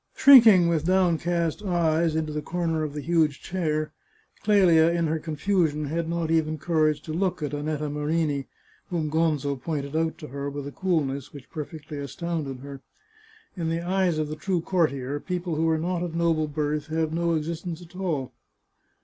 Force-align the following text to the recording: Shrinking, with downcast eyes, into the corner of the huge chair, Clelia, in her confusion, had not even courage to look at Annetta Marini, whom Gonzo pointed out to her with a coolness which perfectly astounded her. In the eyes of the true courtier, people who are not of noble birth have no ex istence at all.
Shrinking, 0.15 0.67
with 0.67 0.87
downcast 0.87 1.61
eyes, 1.61 2.15
into 2.15 2.33
the 2.33 2.41
corner 2.41 2.81
of 2.81 2.95
the 2.95 3.01
huge 3.01 3.39
chair, 3.39 3.91
Clelia, 4.41 4.89
in 4.89 5.05
her 5.05 5.19
confusion, 5.19 5.85
had 5.85 6.09
not 6.09 6.31
even 6.31 6.57
courage 6.57 7.03
to 7.03 7.13
look 7.13 7.43
at 7.43 7.53
Annetta 7.53 7.87
Marini, 7.87 8.47
whom 8.89 9.11
Gonzo 9.11 9.55
pointed 9.61 9.95
out 9.95 10.17
to 10.17 10.29
her 10.29 10.49
with 10.49 10.65
a 10.65 10.71
coolness 10.71 11.31
which 11.31 11.51
perfectly 11.51 11.99
astounded 11.99 12.61
her. 12.61 12.81
In 13.55 13.69
the 13.69 13.81
eyes 13.87 14.17
of 14.17 14.27
the 14.29 14.35
true 14.35 14.61
courtier, 14.61 15.19
people 15.19 15.53
who 15.53 15.69
are 15.69 15.77
not 15.77 16.01
of 16.01 16.15
noble 16.15 16.47
birth 16.47 16.87
have 16.87 17.13
no 17.13 17.35
ex 17.35 17.45
istence 17.45 17.83
at 17.83 17.95
all. 17.95 18.33